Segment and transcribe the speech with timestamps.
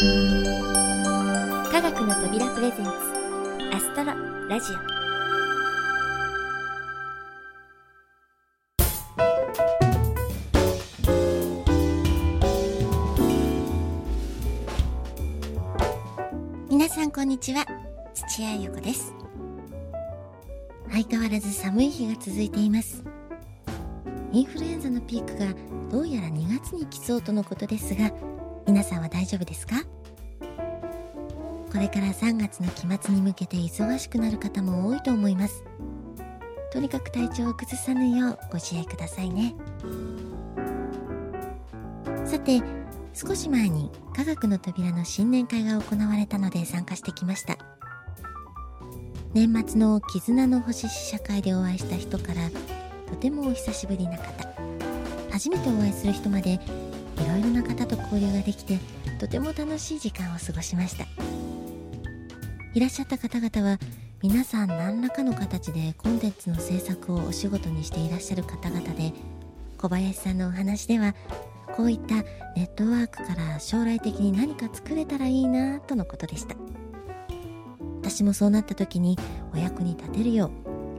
[0.00, 0.06] 科
[1.82, 2.90] 学の扉プレゼンツ
[3.70, 4.14] アストロ
[4.48, 4.76] ラジオ。
[16.70, 17.66] 皆さんこんにちは。
[18.14, 19.12] 土屋ゆ子です。
[20.90, 23.04] 相変わらず寒い日が続いています。
[24.32, 25.54] インフルエンザのピークが
[25.90, 28.10] どうやら2月に来そうとのことですが
[28.70, 29.82] 皆さんは大丈夫ですか？
[31.72, 35.64] これから3月の期末に向けて忙しくなる方も多いと思います。
[36.72, 39.56] とにかく体調を崩さぬようご自愛くださいね。
[42.24, 42.62] さて
[43.12, 47.58] 少し前に科学の扉の新年会が行われたので参加してきました。
[49.34, 52.48] 年末の絆の星試写会でお会いした人から
[53.08, 54.48] とてもお久しぶりな方。
[55.32, 56.60] 初めてお会いする人まで
[57.20, 58.78] いろいろな方と交流ができて
[59.18, 61.06] とても楽しい時間を過ごしました。
[62.72, 63.78] いらっしゃった方々は
[64.22, 69.12] 皆さん何らかの形でコンテンツの制作をお仕事にしていらっしゃる方々で
[69.78, 71.14] 小林さんのお話では
[71.74, 72.16] こういった
[72.56, 76.54] ネットワークから将来的に何か作れたらいいなとのことでした。
[78.02, 79.18] 私もそうなった時に
[79.54, 80.50] お役に立てるよ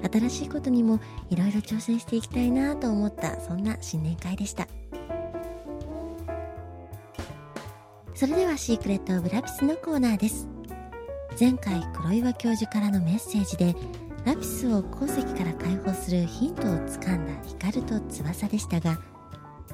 [0.02, 1.00] う新しいことにも
[1.30, 4.68] いろいろ挑戦していきたいなと思ったそんな新年会でした。
[8.22, 10.48] それではシークレット・オブ・ラピスのコーナーです。
[11.40, 13.76] 前回黒岩教授からのメッセージで
[14.26, 19.00] ラピスを鉱石から解放するヒントをつかんだ光と翼でしたが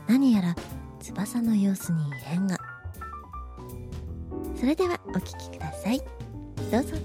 [0.07, 0.55] 何やら
[1.01, 2.57] 翼の様子に異変が。
[4.55, 6.01] それではお聞きください。
[6.71, 6.95] どうぞ。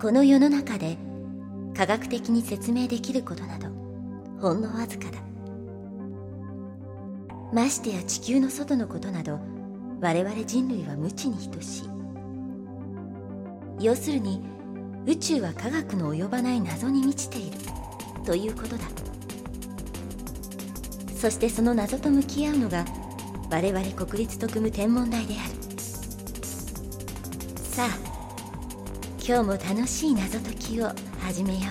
[0.00, 0.96] この世の中で
[1.76, 3.68] 科学的に説明できることなど
[4.40, 5.18] ほんのわずかだ。
[7.52, 9.38] ましてや地球の外のことなど
[10.00, 11.88] 我々人類は無知に等しい。
[13.80, 14.42] 要するに
[15.06, 17.58] 宇宙は科学の及ばない謎に満ちている。
[18.24, 18.84] ということだ。
[21.14, 22.84] そしてその謎と向き合うのが
[23.50, 25.52] 我々国立特務天文台である。
[27.56, 27.98] さあ
[29.24, 30.90] 今日も楽しい謎解きを。
[31.22, 31.62] 始めよう。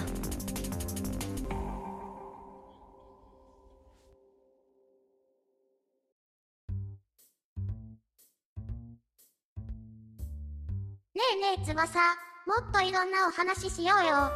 [11.13, 11.99] ねえねえ翼。
[12.47, 14.31] もっといろんなお話ししようよ。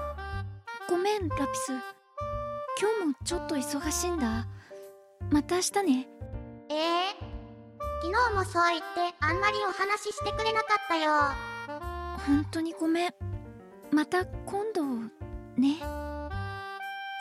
[0.90, 1.72] ごめんラピス。
[2.80, 4.46] 今日もちょっと忙しいんだ。
[5.32, 6.08] また明日ね。
[6.70, 7.26] えー、
[8.04, 11.12] 昨日もそう言ってあんまりお話ししてくれなかったよ。
[12.28, 13.35] 本当にごめん
[13.96, 14.84] また今度
[15.56, 15.78] ね。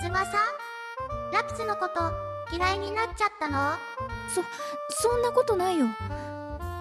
[0.03, 0.37] 翼
[1.33, 2.11] ラピスのこと
[2.53, 3.77] 嫌いになっちゃったの？
[4.29, 4.43] そ
[4.91, 5.87] そんなことないよ。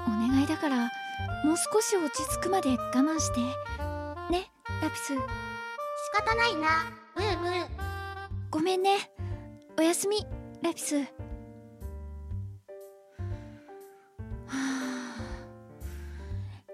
[0.07, 0.77] お願いだから
[1.45, 3.41] もう少し落ち着くまで我慢して。
[4.31, 4.49] ね
[4.81, 5.13] ラピス。
[5.13, 5.19] 仕
[6.25, 6.91] 方ないな。
[7.15, 7.67] ブーブー。
[8.49, 9.11] ごめんね。
[9.77, 10.25] おやすみ
[10.63, 10.97] ラピス。
[10.97, 11.05] は
[14.47, 14.57] あ。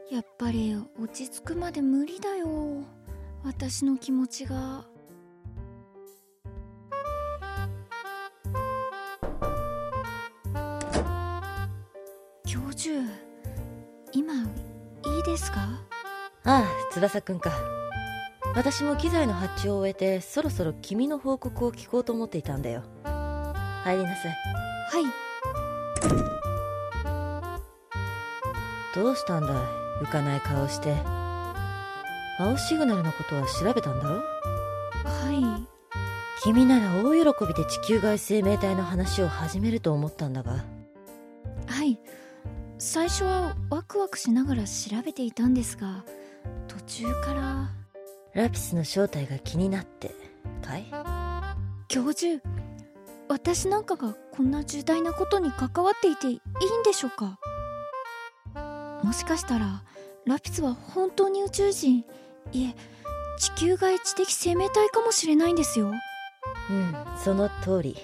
[0.10, 2.86] やっぱり落ち着くまで無理だよ
[3.44, 4.86] 私の気持ちが。
[12.46, 13.02] 教授
[14.12, 15.60] 今いいですか？
[16.46, 17.52] ああ翼くんか。
[18.56, 22.84] 私も機材の発注を終えてそろそろ君の報告を聞こうと思っていたんだよ。
[23.04, 24.32] 入りなさい。
[24.32, 25.04] はい。
[28.96, 29.56] どうしたんだい？
[30.04, 30.96] 浮かない顔して
[32.42, 34.16] 青シグナルのことは調べたんだろ？
[35.04, 35.68] はい。
[36.42, 40.64] 君なら大喜びで地球外生命体の話を始めると思ったんだが。
[41.68, 42.00] はい。
[42.78, 46.06] 最初はワクワクしながら調べていたんですが
[46.70, 47.72] 途中から
[48.34, 50.16] ラピスの正体が気になって。
[50.66, 50.86] かい？
[51.90, 52.42] 教授
[53.28, 56.40] 私なんかがこんな重大なことに関わっていていいん
[56.86, 57.38] でしょうか？
[59.04, 59.84] もしかしたら
[60.26, 62.06] ラピスは本当に宇宙人
[62.52, 62.76] いえ
[63.38, 65.92] 地球外知的生命体かもしれないんですよ。
[66.70, 67.98] うんその通り。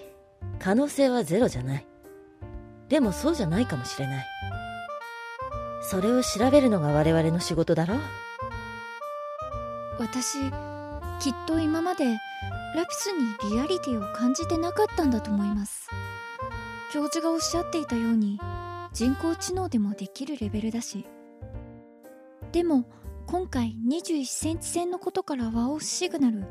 [0.59, 1.85] 可能性はゼロじゃない。
[2.87, 4.25] でもそうじゃないかもしれない。
[5.81, 7.95] それを調べるのが我々の仕事だろ？
[9.99, 10.39] 私
[11.19, 12.05] きっと今まで
[12.75, 15.89] ラピスにリアリティを感じてなかったんだと思います。
[16.93, 18.39] 教授がおっしゃっていたように
[18.93, 21.05] 人工知能でもできるレベルだし。
[22.51, 22.85] でも
[23.27, 26.43] 今回21センチ線のことからワオシグナル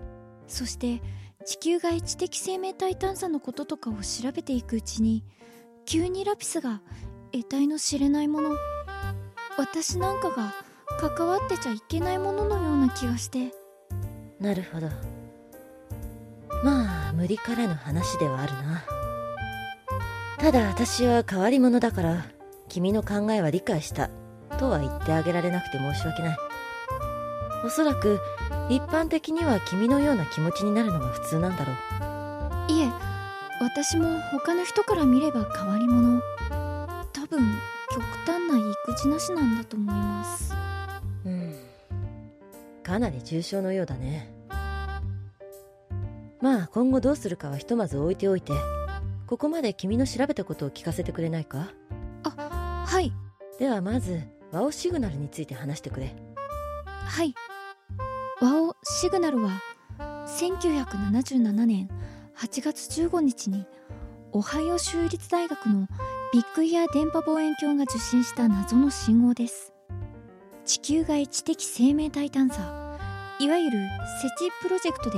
[0.46, 1.02] そして
[1.44, 5.24] 地球外知的生命体探査のこととかを調べていくうちに
[5.86, 6.80] 急にラピスが
[7.32, 8.56] 得体の知れないもの
[9.56, 10.54] 私なんかが
[10.98, 13.52] 関わってちゃいけないもののような気がして。
[14.40, 14.88] なるほど。
[16.64, 18.84] まあ無理からぬ話ではあるな。
[20.38, 22.26] ただ私は変わり者だから
[22.68, 24.10] 君の考えは理解した。
[24.58, 26.53] とは言ってあげられなくて申し訳ない。
[27.64, 28.20] おそらく
[28.68, 32.72] 一般的には君のような気持ちになるのが普通なんだろう。
[32.72, 32.90] いえ
[33.60, 36.20] 私も他の人から見れば変わり者。
[37.12, 37.40] 多分
[37.90, 40.54] 極端な育児なしなんだと思います。
[41.24, 41.54] うん。
[42.82, 44.30] かなり重症のようだね。
[46.40, 48.52] まあ今後どうするかはひとまず置いておいて
[49.26, 51.70] ここまで君の調べたことを聞かせてくれないか？
[52.24, 53.10] あはい。
[53.58, 54.20] ではまず
[54.52, 56.14] ワオシグナルについて話してくれ。
[57.06, 57.34] はい
[58.44, 59.62] ワオシグナルは
[60.26, 61.88] 1977年
[62.36, 63.64] 8月15日に
[64.32, 65.88] オハイオ州立大学の
[66.30, 69.72] ビッグイヤー電波望遠鏡が受信した謎の信号です。
[70.66, 72.98] 地球外知的生命体探査
[73.40, 73.78] いわゆる
[74.20, 75.16] セチプロジェクトで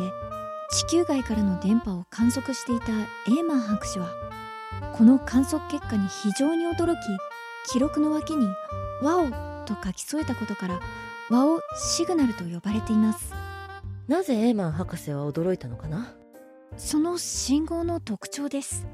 [0.71, 4.09] 地球外からの電波を観測していたエーマン博士は
[4.93, 8.47] この観測結果に非常に驚き記録の脇に
[9.03, 9.27] 「ワオ」
[9.67, 10.81] と書き添えたことから
[11.29, 13.35] ワオシグナルと呼ばれています。
[14.07, 16.15] なぜエーマン博士は驚いたのかな？
[16.77, 18.87] その信号の特徴です。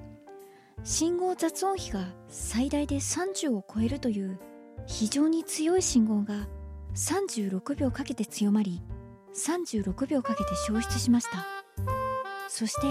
[0.82, 4.38] 信号雑音比が最大で30を超えるという
[4.86, 6.48] 非常に強い信号が
[6.94, 8.80] 36秒かけて強まり
[9.34, 11.46] 36秒かけて消失しました。
[12.48, 12.86] そして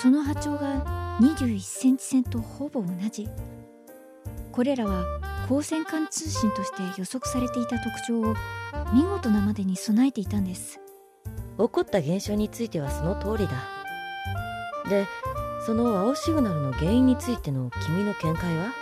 [0.00, 3.28] その波長が21センチ線とほぼ同じ。
[4.52, 5.04] これらは
[5.50, 8.36] 光線管通信として予測されていた特徴を
[8.94, 10.78] 見事なまでに備えていたんです。
[11.58, 13.54] 起こった現象についてはその通りだ。
[14.88, 15.08] で
[15.66, 18.72] その青シグナルの原因についての君の見解は？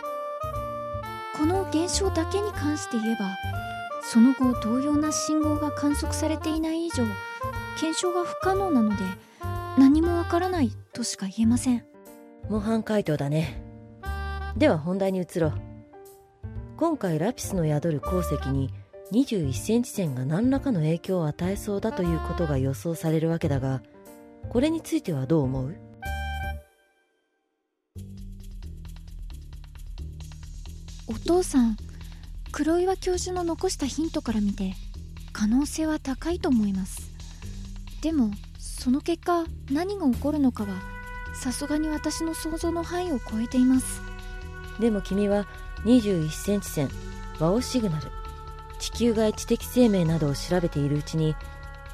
[1.39, 3.39] この現象だけに関して言えば
[4.03, 6.97] その後同様な信号が観測されていない以上
[7.81, 8.97] 検証が不可能なので
[9.79, 11.83] 何もわからないとしか言えません。
[12.51, 13.63] 模範解答だね。
[14.59, 15.68] では本題に移ろう
[16.79, 18.71] 今回ラピスの宿る鉱石に
[19.11, 23.83] 21センチ線が何らかの影響を与えそうだということが予想されるわけだが
[24.49, 25.77] これについてはどう思う？
[31.09, 31.77] お父さん
[32.53, 34.75] 黒岩教授の残したヒントから見て
[35.33, 37.11] 可能性は高いと思います。
[38.03, 38.31] でも
[38.61, 40.69] その結果何が起こるのかは
[41.35, 44.01] さすがに私の想像の範囲を超えています。
[44.79, 45.49] でも君は
[45.89, 46.91] 21センチ線
[47.39, 48.09] ワオシグナル
[48.79, 51.35] 地球外知的生命などを調べているうちに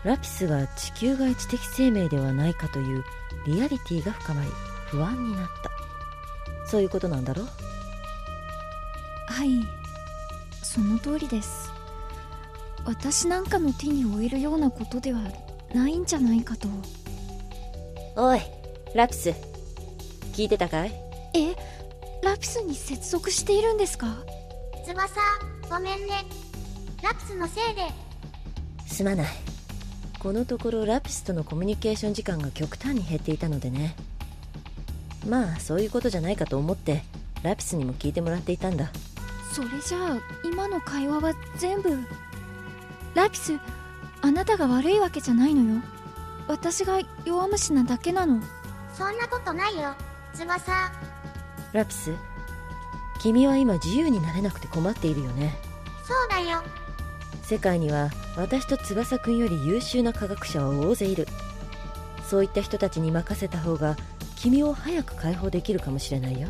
[0.03, 3.05] ラピスが地球外知的生命ではないかという
[3.47, 4.49] リアリティが深まり
[4.89, 5.71] 不安になった。
[6.67, 7.45] そういうことなんだろ
[9.27, 9.65] はい。
[10.63, 11.73] その通りです。
[12.85, 15.21] 私なんかの手に負えるようなことでは
[15.73, 16.69] ないんじゃないかと。
[18.17, 18.41] おい
[18.95, 19.31] ラピス
[20.33, 20.93] 聞いてたかい？
[21.35, 21.74] え？
[22.25, 24.07] ラピスに接続しているんですか？
[24.87, 25.21] 翼
[25.69, 26.25] ごめんね。
[27.03, 27.83] ラピスのせいで。
[28.87, 29.27] すまない。
[30.19, 33.95] このところラピスとのコミュニケーション時間が極端に減っていたのでね。
[35.29, 37.03] まあそういうことじゃないかと思って
[37.43, 38.91] ラピスにも聞いてもらっていたんだ。
[39.53, 41.99] それじゃあ今の会話は全部
[43.15, 43.59] ラピス
[44.23, 45.83] あなたが悪いわけじゃないのよ。
[46.49, 48.43] 私が弱虫なだけなの。
[48.95, 49.95] そんなことないよ。
[50.33, 50.73] 翼
[51.75, 52.15] ラピス
[53.19, 55.57] 君は今自由になれなくて困っているよね。
[56.05, 56.63] そうだよ。
[57.43, 61.27] 世界には私と翼くんより優秀な科学者は大勢いる。
[62.25, 63.97] そういった人たちに任せた方が
[64.37, 66.47] 君を早く解放できるかもしれないよ。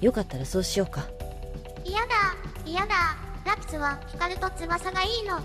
[0.00, 1.06] よかったらそうしようか。
[1.84, 2.06] 嫌だ
[2.64, 3.18] 嫌だ。
[3.44, 5.36] ラピスは光と翼がいいの。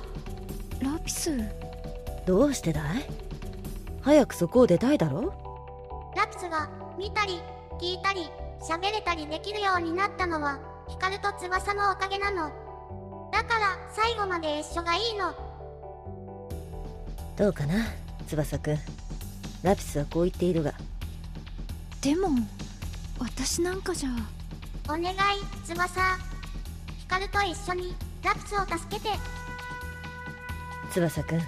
[0.94, 1.38] ラピス？
[2.26, 3.06] どうしてだい？
[4.00, 5.34] 早くそこを出たいだろ？
[6.16, 7.42] ラピスが見たり
[7.82, 8.30] 聞いたり
[8.68, 13.30] 喋れたりできるようになったのは光と翼のおかげなの。
[13.32, 15.34] だから最後まで一緒がいいの。
[17.38, 17.86] どうかな
[18.28, 18.78] 翼くん。
[19.62, 20.74] ラピスはこう言っているが。
[22.02, 22.30] でも
[23.20, 24.10] 私なんかじゃ。
[24.88, 25.16] お願い
[25.64, 26.02] 翼。
[27.00, 29.10] 光と一緒にラピスを助けて。
[30.92, 31.42] 翼くん。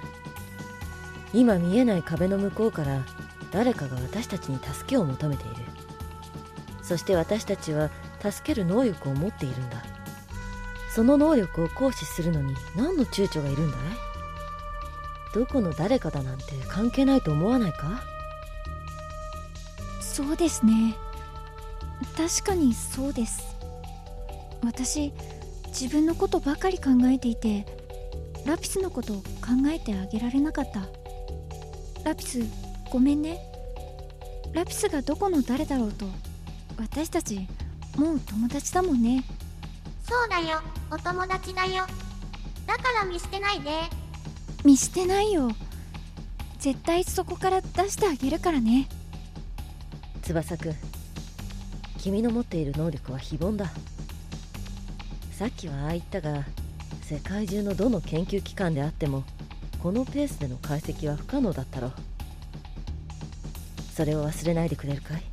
[1.34, 3.04] 今見えない壁の向こうから
[3.52, 5.67] 誰かが私たちに助けを求めている
[6.88, 7.90] そして私たちは
[8.22, 9.84] 助ける能力を持っているんだ。
[10.96, 13.80] その能力を行使するのに何の躊躇がいるんだい？
[15.36, 18.02] どこの誰かだなんて関係ないと思わないか？
[20.00, 20.96] そうですね。
[22.16, 23.44] 確かにそうです。
[24.64, 25.14] 私
[25.68, 27.66] 自分のことばかり考えていて
[28.46, 29.24] ラピスのことを考
[29.68, 30.88] えてあげられなかった。
[32.04, 32.40] ラピス
[32.92, 33.40] ごめんね。
[34.54, 36.06] ラピスがどこの誰だろうと
[36.78, 37.48] 私たち
[37.98, 39.24] もう友達だもんね。
[40.08, 41.86] そうだよ、お友達だよ。
[42.66, 43.72] だから見捨てないで。
[44.64, 45.52] 見捨てないよ。
[46.60, 48.88] 絶対そこから出してあげるからね。
[50.22, 50.76] 翼くん
[51.98, 53.72] 君の持っている能力は非凡だ。
[55.32, 56.46] さっきはああ言ったが
[57.04, 59.24] 世界中のどの研究機関であっても
[59.82, 61.88] このペースでの解析は不可能だったろ。
[61.88, 61.94] う
[63.96, 65.24] それを忘れないでくれるかい？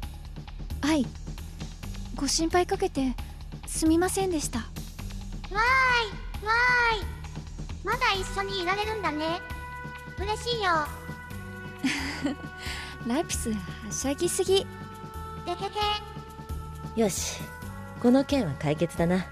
[0.83, 1.07] はい
[2.25, 3.15] ご心配かけて
[3.67, 5.57] すみませんでしたわーい、
[6.47, 7.07] わーい。
[7.85, 9.43] まだ一緒にいられるんだね。
[10.19, 10.71] 嬉しいよ。
[13.07, 13.61] ラピスは
[13.93, 14.67] しゃぎすぎ
[15.45, 15.55] でへ
[16.97, 17.01] へ。
[17.03, 17.43] よし
[18.03, 19.27] この件は解決だな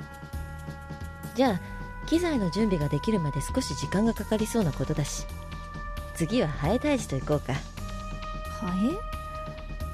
[1.35, 1.61] じゃあ
[2.07, 5.25] 機材の準備ができるまで少し時間がかかりそうなことだし
[6.15, 8.69] 次はハエ退治と行こうかハ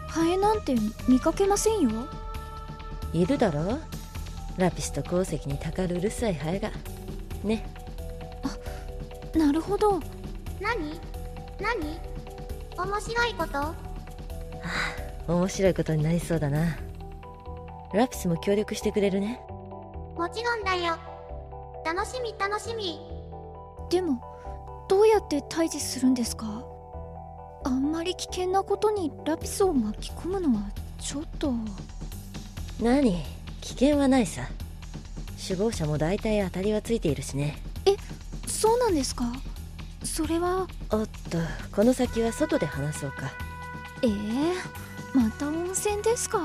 [0.09, 0.11] エ？
[0.11, 0.75] ハエなんて
[1.07, 2.09] 見かけませんよ
[3.12, 3.79] いるだろ？
[4.57, 6.71] ラピスと鉱石にたかるうるさいハエが。
[7.45, 7.65] ね。
[9.35, 10.00] なるほど。
[10.61, 11.00] 何？
[11.61, 11.99] 何？
[12.77, 13.75] 面白いこと？
[15.33, 16.77] 面白いことになりそうだな。
[17.93, 19.41] ラピスも協力してくれるね。
[20.17, 20.97] もちろんだよ。
[21.85, 23.00] 楽しみ楽しみ。
[23.91, 24.21] でも
[24.88, 26.65] どうやって退治するんですか？
[27.65, 30.62] あんまり危険なことにラピスを巻き込むのは
[30.99, 31.53] ちょっと
[32.81, 33.25] 何？
[33.61, 34.43] 危険はないさ。
[35.43, 37.59] 首謀者も大体当たりはついているしね。
[38.47, 39.25] そうなんですか？
[40.05, 40.67] それは。
[40.91, 41.39] おっと
[41.73, 43.31] この先は外で話そうか。
[44.03, 44.55] えー、
[45.15, 46.41] また温泉ですか？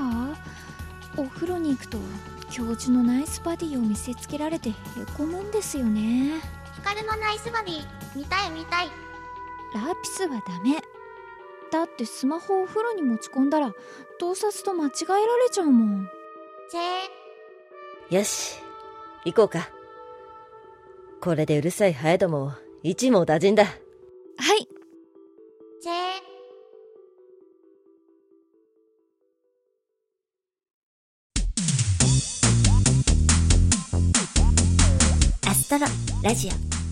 [1.16, 1.98] お風呂に行くと
[2.50, 4.72] 教授のナイスバディを見せつけられてへ
[5.16, 6.40] こむんですよね。
[6.74, 7.86] ヒカルのナイスバディ、
[8.16, 8.88] 見たい見たい。
[9.74, 10.80] ラピスはダメ。
[11.70, 13.72] だってスマホをお風呂に持ち込んだら
[14.20, 16.10] 盗撮と間違えられちゃうもん。
[18.10, 18.56] よし
[19.24, 19.68] 行こうか。
[21.20, 22.52] これでうるさいハエどもを
[22.82, 23.64] 一網打尽だ。
[23.64, 24.68] はい。
[35.46, 35.86] アストロ
[36.22, 36.83] ラジオ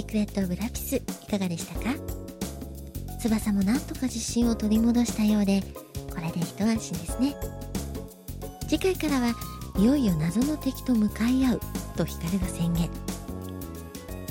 [0.00, 1.94] シークレット・オブ・ラピスいかがでしたか？
[3.20, 5.62] 翼もなんとか自信を取り戻したようで
[6.08, 7.36] これで一安心ですね。
[8.66, 9.34] 次回からは
[9.76, 11.60] いよいよ謎の敵と向かい合う
[11.98, 12.88] と光が宣言。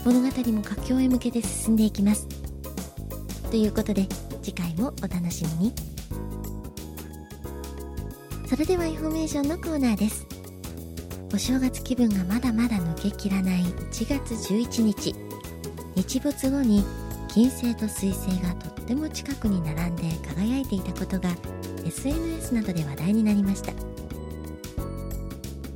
[0.03, 2.27] 物語も佳境へ向けて進んでいきます。
[3.51, 4.07] ということで
[4.41, 5.73] 次回もお楽しみに。
[8.47, 10.25] それではインフォメーションのコーナーです。
[11.31, 15.28] お正月気分がまだまだ抜けきらない1月11日。
[15.99, 16.85] 日没後に
[17.27, 21.29] 金星と水星がとっても近くに並んで輝いていたことが
[21.85, 23.73] SNS などで話題になりました。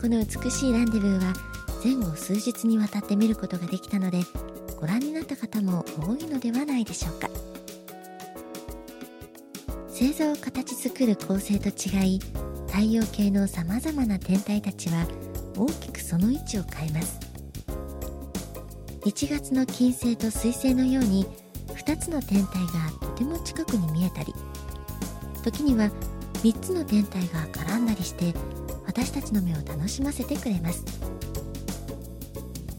[0.01, 1.33] この美しいランデブーは
[1.83, 4.21] 前後数日にわたって見ることができたので
[4.79, 7.29] ご覧になった方も多いのではないでしょうか。
[9.89, 12.19] 星座を形作る構成と違い
[12.67, 15.05] 太陽系のさまざまな天体たちは
[15.57, 17.32] 大きくその位置を変えます。
[19.05, 21.25] 1月の金星と水星のように
[21.67, 24.33] 2つの天体がとても近くに見えたり
[25.43, 25.89] 時には
[26.41, 28.33] 3つの天体が絡んだりして
[28.85, 30.85] 私たちの目を楽しませてくれます。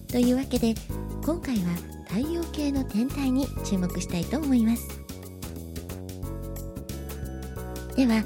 [0.09, 0.75] というわけで
[1.25, 1.75] 今回は
[2.09, 4.88] 太陽系の天体に注目したいと思います。
[7.97, 8.25] では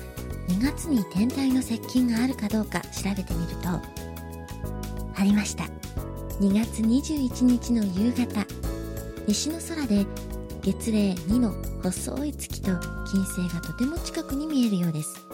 [0.49, 5.78] 2月に天体の接近があるかどうか調べてみるとありました。
[6.41, 8.47] 2月21日の夕方
[9.27, 10.07] 西の空で
[10.63, 11.53] 月齢2の
[11.83, 12.79] 細い月と
[13.11, 15.27] 金星がとても近くに見えるようです。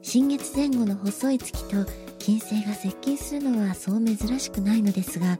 [0.00, 1.90] 新月前後の細い月と
[2.20, 5.38] 金星が接近するのはそう珍しくないのですが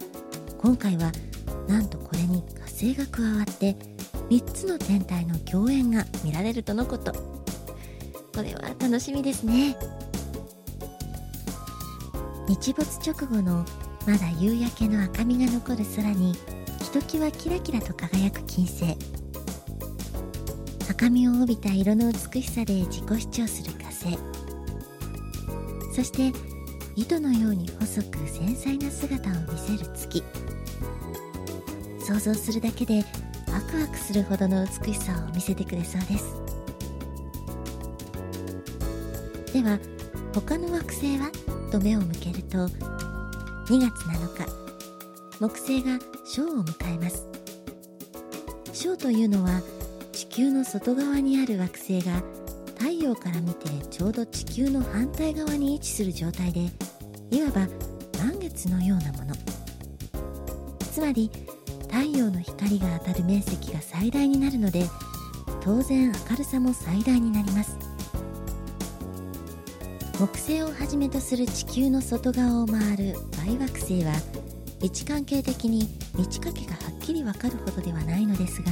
[0.59, 1.13] 今回は
[1.69, 3.77] なんとこれに火星が加わって
[4.31, 7.13] 3つの天体の共演が見られるとのこと。
[8.35, 9.77] これは楽しみですね。
[12.49, 13.65] 日没直後の
[14.07, 16.35] まだ夕焼けの赤みが残る空に
[16.81, 18.97] ひときわキラキラと輝く金星。
[20.87, 24.19] 深みを帯びた色の美しさで自己主張する火星。
[25.95, 26.33] そして
[26.97, 30.23] 糸のように細く繊細な姿を見せる月。
[32.01, 33.05] 想像するだけで
[33.53, 36.35] ワクワクするほどの美しさを見せてくれそうです。
[39.53, 39.79] では
[40.35, 41.31] 他の惑星は？
[41.73, 44.47] と目を向けると2月7日
[45.41, 47.27] 木星が小を迎えます。
[48.75, 49.63] 小というのは
[50.13, 52.23] 地球の外側にある惑星が
[52.79, 56.69] 太陽から見てちょうど地球の反対側に位置する状態で
[57.31, 57.61] いわば
[58.23, 59.35] 満月のようなもの。
[60.93, 61.31] つまり
[61.91, 64.85] 太陽の光が当たる面積が最大になるので
[65.63, 67.82] 当然明るさも最大になります。
[70.23, 74.13] 木星をはじめとする地球の外側を回る大惑星は
[74.81, 78.71] 位置関係的に満ち欠けがはっきりわかるほどではないのですが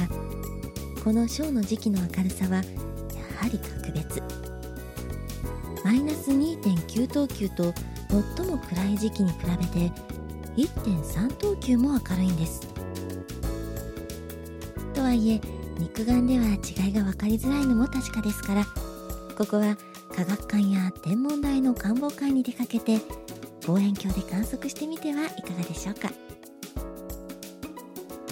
[1.03, 2.63] この小の時期の明るさはや
[3.35, 4.23] はり格別。
[5.83, 7.73] マイナス2.9等級と
[8.37, 9.91] 最も暗い時期に比べて
[10.55, 12.61] 1.3等級も明るいんです。
[14.93, 15.41] とはいえ
[15.77, 18.63] 肉眼では違いが分かりづらいのも確かですから
[19.37, 19.75] ここは
[20.21, 22.99] 科学館や天文台の観望会に出かけて
[23.65, 26.11] 望遠鏡で観測してみてはいかがでしょうか。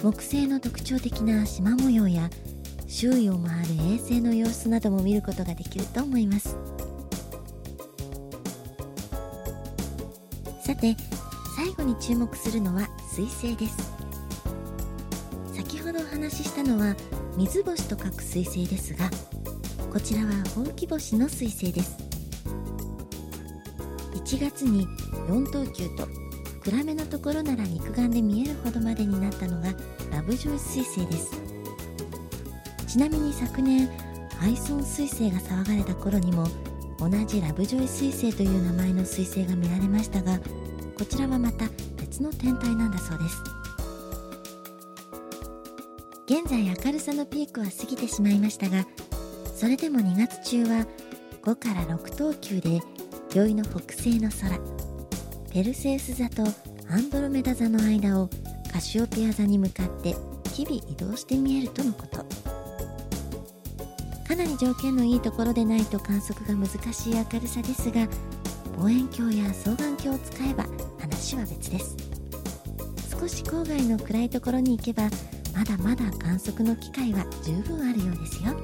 [0.00, 2.30] 木星の特徴的な縞模様や
[2.86, 6.56] 周囲を回る衛星の様子なども見ることができると思います。
[10.64, 10.96] さて
[11.56, 13.92] 最後に注目するのは水星です。
[15.52, 16.94] 先ほどお話ししたのは
[17.36, 19.10] 水星と書く水星ですが
[19.92, 21.96] こちらはほうき星の水星です。
[24.14, 24.86] 1月に
[25.28, 26.06] 4等級と
[26.62, 29.74] 暗めのところなら肉眼で見えるほどまでになったのが
[30.12, 31.32] ラブジョイ彗星です。
[32.86, 33.90] ちなみに昨年
[34.40, 36.46] アイソン彗星が騒がれた頃にも
[37.00, 40.38] 同じラブジョイ彗星という名前の彗星が見られましたが
[40.96, 41.64] こちらはまた
[41.96, 43.36] 別の天体なんだそうです。
[46.26, 48.86] 現在明るさのピークは過ぎてしまいましたが
[49.60, 50.86] それでも2月中は
[51.42, 52.80] 5から6等級で
[53.34, 54.58] 宵の北西の空
[55.52, 56.44] ペルセウス座と
[56.88, 58.30] アンドロメダ座の間を
[58.72, 60.16] カシオペア座に向かって
[60.54, 62.24] 日々移動して見えるとのこと。
[64.26, 68.08] かなり条件のいいところでないと観測が難しい明るさですが
[68.78, 70.64] 望遠鏡や双眼鏡を使えば
[70.98, 71.98] 話は別です。
[73.10, 75.02] 少し郊外の暗いところに行けば
[75.54, 78.56] まだまだ観測の機会は十分あるようですよ。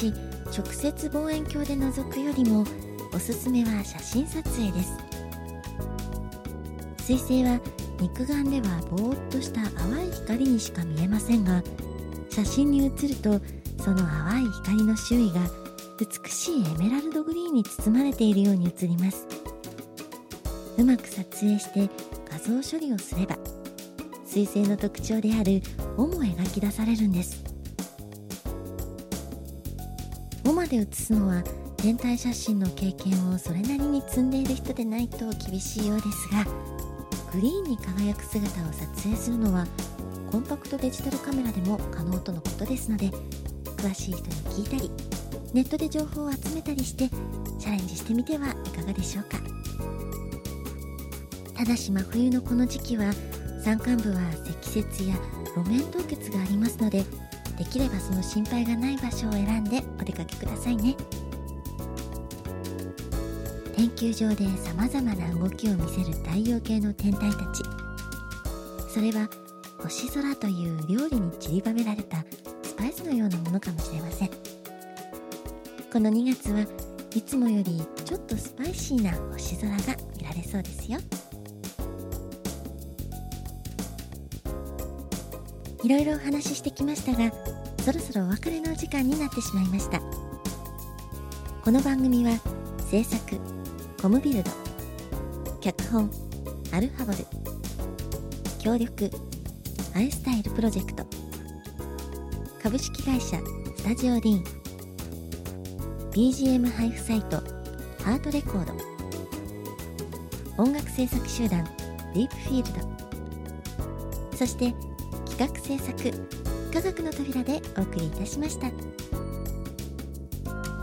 [0.00, 0.14] し
[0.46, 2.64] 直接望遠鏡で覗くよりも
[3.12, 4.92] おすすめは写真撮影です。
[7.04, 7.60] 水星は
[8.00, 11.62] 肉眼ではぼーっとした淡い光にしか見えませんが
[12.30, 13.40] 写真に写ると
[13.82, 15.40] その淡い光の周囲が
[15.98, 19.26] 美しいエメラルドグリーンに包まれているように映ります。
[20.78, 21.90] うまく撮影して
[22.30, 23.36] 画像処理をすれば
[24.24, 25.60] 水星の特徴である
[25.98, 27.42] 「尾」も描き出されるんです
[30.60, 31.42] 「まで写すのは
[31.78, 36.44] 天体写真の経験をそれなりに積んでいる人でないと厳しいようですが
[37.32, 39.66] グリーンに輝く姿を撮影するのは
[40.30, 43.06] コンパクトデジタルカメラでも可能とのことですので
[43.78, 44.32] 詳しい人に
[44.66, 44.90] 聞いたり
[45.54, 47.08] ネットで情報を集めたりして
[47.58, 49.38] チャレンジしてみてはいかがでしょうか。
[51.54, 53.12] ただし真冬のこの時期は
[53.62, 55.16] 山間部は積雪や
[55.56, 57.04] 路面凍結がありますので
[57.60, 60.96] できればその心配がない場所を選んでお出かけくださいね。
[63.76, 67.62] 天球上でさまざまな動きを見せる太陽系の天体たち。
[68.88, 69.28] それは
[69.78, 72.24] 星空という料理に散りばめられた
[72.62, 74.30] スパイスのようなものかもしれません。
[75.92, 76.64] この2月は
[77.14, 79.76] いつもよりちょっとスパイシーな星空が
[80.16, 80.98] 見られそうですよ。
[85.82, 87.49] いろいろお話ししてきましたが
[87.84, 90.00] そろそろお別れのお時間になってしまいました。
[91.62, 92.32] この番組は
[92.90, 93.38] 制作
[94.00, 94.50] コムビルド
[95.60, 96.10] 脚本
[96.72, 97.18] アルファボル
[98.58, 99.10] 協力
[99.94, 101.04] アイスタイルプロジェクト
[102.62, 103.38] 株式会社
[103.76, 104.44] スタジオディーン
[106.12, 107.36] BGM 配布サイト
[108.02, 108.74] ハートレコード
[110.62, 111.62] 音楽制作集団
[112.14, 112.80] ディープフィール
[114.30, 114.74] ドそして
[115.28, 116.39] 企画制作
[116.70, 118.70] 科学の扉でお送りいたしました。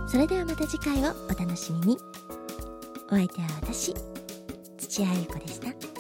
[0.10, 1.98] それではまた次回をお楽しみに。
[3.08, 3.94] お相手は私
[4.78, 5.97] 土屋ゆ子でした。